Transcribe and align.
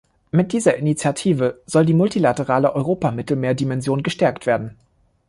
Mit 0.31 0.51
dieser 0.51 0.77
Initiative 0.77 1.61
soll 1.67 1.85
die 1.85 1.93
multilaterale 1.93 2.73
Europa-Mittelmeer-Dimension 2.73 4.01
gestärkt 4.01 4.47
werden. 4.47 4.75